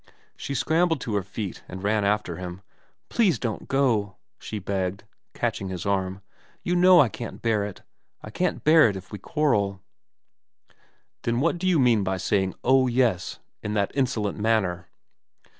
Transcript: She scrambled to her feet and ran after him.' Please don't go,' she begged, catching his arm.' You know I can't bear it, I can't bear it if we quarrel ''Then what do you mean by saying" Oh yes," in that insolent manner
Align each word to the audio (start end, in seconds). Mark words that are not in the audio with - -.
She 0.35 0.55
scrambled 0.55 0.99
to 1.01 1.13
her 1.13 1.21
feet 1.21 1.61
and 1.67 1.83
ran 1.83 2.03
after 2.03 2.37
him.' 2.37 2.63
Please 3.09 3.37
don't 3.37 3.67
go,' 3.67 4.15
she 4.39 4.57
begged, 4.57 5.03
catching 5.35 5.69
his 5.69 5.85
arm.' 5.85 6.23
You 6.63 6.75
know 6.75 6.99
I 6.99 7.07
can't 7.07 7.39
bear 7.43 7.63
it, 7.63 7.83
I 8.23 8.31
can't 8.31 8.63
bear 8.63 8.89
it 8.89 8.95
if 8.95 9.11
we 9.11 9.19
quarrel 9.19 9.83
''Then 11.21 11.39
what 11.39 11.59
do 11.59 11.67
you 11.67 11.77
mean 11.77 12.03
by 12.03 12.17
saying" 12.17 12.55
Oh 12.63 12.87
yes," 12.87 13.37
in 13.61 13.75
that 13.75 13.91
insolent 13.93 14.39
manner 14.39 14.87